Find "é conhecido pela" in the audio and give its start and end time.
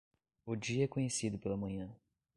0.85-1.55